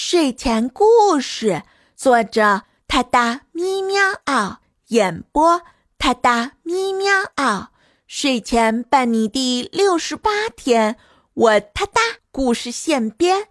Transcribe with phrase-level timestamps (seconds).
[0.00, 1.64] 睡前故事，
[1.96, 5.62] 作者：他哒咪喵嗷，演播：
[5.98, 7.70] 他哒咪喵嗷。
[8.06, 10.96] 睡前伴你第六十八天，
[11.34, 12.00] 我他哒
[12.30, 13.48] 故事现编。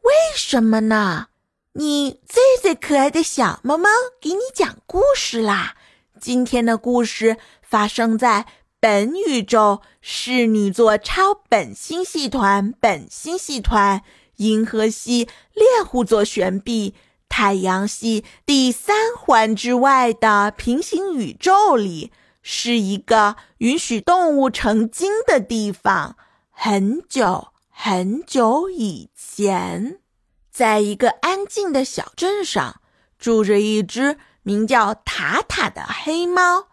[0.00, 1.26] 为什么呢？
[1.74, 3.90] 你最最可爱的小猫猫
[4.22, 5.76] 给你讲故事啦！
[6.18, 8.46] 今天的故事发生在
[8.80, 14.02] 本宇宙侍女座超本星系团本星系团。
[14.40, 16.94] 银河系猎户座旋臂，
[17.28, 22.10] 太阳系第三环之外的平行宇宙里，
[22.42, 26.16] 是一个允许动物成精的地方。
[26.50, 30.00] 很久很久以前，
[30.50, 32.80] 在一个安静的小镇上，
[33.18, 36.68] 住着一只名叫塔塔的黑猫。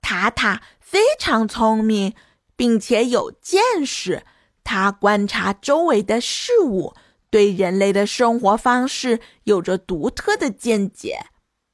[0.00, 2.14] 塔塔非常聪明，
[2.56, 4.24] 并且有见识，
[4.64, 6.94] 它观察周围的事物。
[7.30, 11.26] 对人类的生活方式有着独特的见解。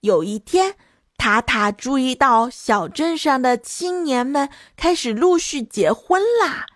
[0.00, 0.76] 有一天，
[1.16, 6.66] 塔塔注意到小镇上的青年们开始陆续结婚啦。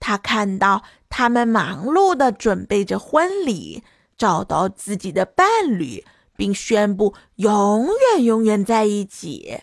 [0.00, 3.82] 他看到他们忙碌地准备着婚礼，
[4.16, 6.04] 找到自己的伴侣，
[6.36, 9.62] 并宣布永远永远在一起。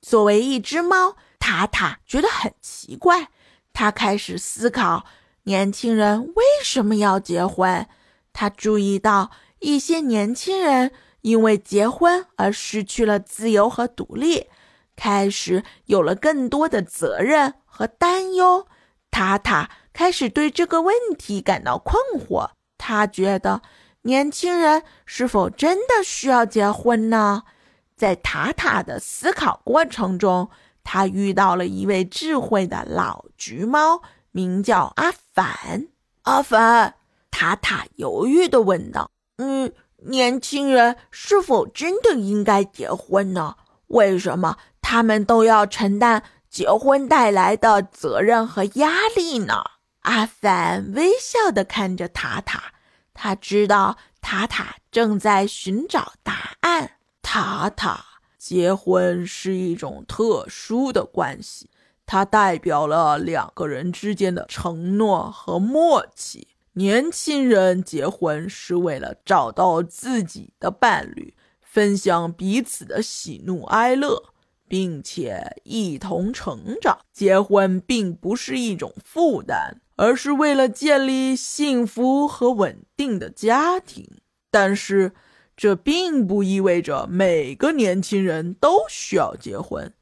[0.00, 3.28] 作为一只猫，塔塔觉得很奇怪。
[3.72, 5.04] 他开始思考。
[5.46, 7.86] 年轻人为什么要结婚？
[8.32, 9.30] 他注意到
[9.60, 14.48] 一些年轻人因为结婚而失去了自由和独立，
[14.96, 18.66] 开始有了更多的责任和担忧。
[19.12, 22.50] 塔塔开始对这个问题感到困惑。
[22.76, 23.62] 他觉得，
[24.02, 27.44] 年轻人是否真的需要结婚呢？
[27.96, 30.50] 在塔塔的思考过程中，
[30.82, 34.02] 他遇到了一位智慧的老橘猫。
[34.36, 35.88] 名叫阿凡，
[36.24, 36.92] 阿凡，
[37.30, 43.56] 塔塔犹豫地问道：“嗯，年轻人是否真的应该结婚呢？
[43.86, 49.64] 为什么他们都要承担结婚带来的责任和压力呢？”
[50.04, 52.74] 阿凡微笑地看着塔塔，
[53.14, 56.90] 他知道塔塔正在寻找答案。
[57.22, 58.04] 塔塔，
[58.36, 61.70] 结婚是一种特殊的关系。
[62.06, 66.48] 它代表了两个人之间的承诺和默契。
[66.74, 74.22] 年轻人结婚是为了找到自己的伴侣，分享彼此的喜怒哀乐，
[74.68, 76.98] 并且一同成长。
[77.12, 84.18] 结婚并不是一种负担，而是为了建立幸福和稳定的家庭。
[84.50, 85.12] 但是，
[85.56, 89.92] 这并不意味着每个年轻人都需要结婚。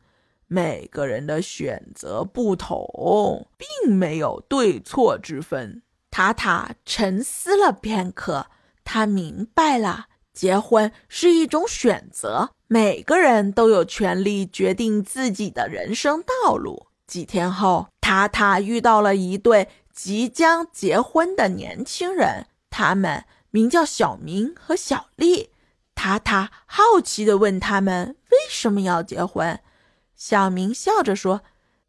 [0.55, 5.83] 每个人的选择不同，并没有对错之分。
[6.13, 8.47] 塔塔沉思了片刻，
[8.85, 16.87] 他明白了，结婚是一种选择，每个人都有权利决定自己的人生道路。
[17.05, 25.51] 几天后，塔塔遇到了一对即将结婚的年轻人，他们名叫小明和小丽。
[25.97, 29.59] 塔塔好奇地问他们为什么要结婚。
[30.27, 31.43] 小明笑着说：“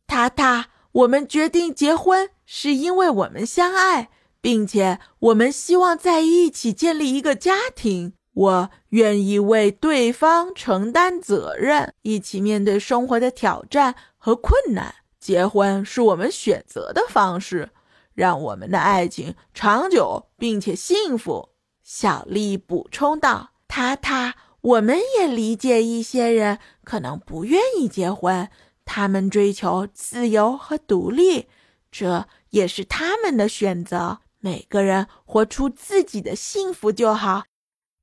[0.07, 4.09] 塔塔，我们决定结婚是因为我们相爱，
[4.41, 8.11] 并且我们希望在一起建立一个家庭。
[8.33, 14.95] 我愿意为对方承担责任，一起面对生活的挑战和困难。
[15.17, 17.69] 结婚是我们选择的方式，
[18.13, 24.35] 让我们的爱情长久并且幸福。”小丽补充道：“塔塔。”
[24.65, 28.49] 我们也理解一些人可能不愿意结婚，
[28.83, 31.45] 他们追求自由和独立，
[31.91, 34.21] 这也是他们的选择。
[34.39, 37.43] 每个人活出自己的幸福就好。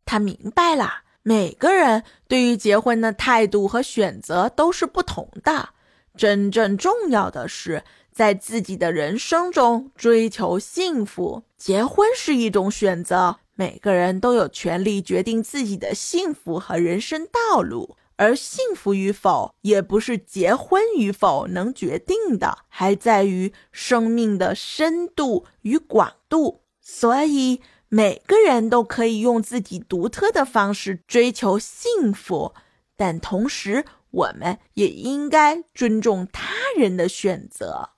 [0.05, 5.71] 他明白了，每个人对于结婚的态度和选择都是不同的。
[6.17, 11.43] 真正重要的是，在自己的人生中追求幸福。
[11.56, 13.39] 结婚是一种选择。
[13.55, 26.62] 每个人都有权利决定自己的幸福和人生道路，而幸福与否也不是结婚与否能决定的，还在于生命的深度与广度。
[26.81, 32.55] 所以，每个人都可以用自己独特的方式追求幸福，
[32.97, 37.91] 但同时，我们也应该尊重他人的选择。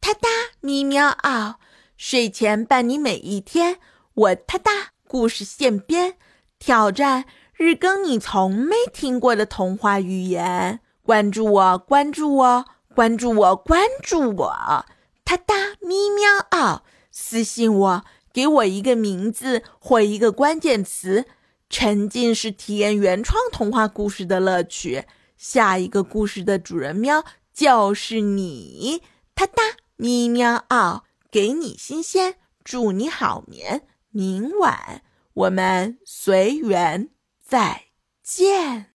[0.00, 0.28] 哒哒
[0.60, 1.56] 咪喵嗷，
[1.96, 3.78] 睡前伴你每一天。
[4.14, 4.92] 我哒哒。
[5.12, 6.14] 故事现编，
[6.58, 10.80] 挑战日更你从没听过的童话语言。
[11.02, 12.64] 关注我，关注我，
[12.94, 14.86] 关注我，关注我！
[15.22, 16.80] 哒哒咪喵嗷，
[17.10, 21.26] 私信我，给我一个名字或一个关键词，
[21.68, 25.04] 沉浸式体验原创童话故事的乐趣。
[25.36, 27.22] 下一个故事的主人喵
[27.52, 29.02] 就是你，
[29.34, 29.62] 哒哒
[29.96, 33.82] 咪喵嗷，给你新鲜，祝你好眠。
[34.12, 37.08] 明晚我们随缘
[37.40, 37.84] 再
[38.22, 38.90] 见。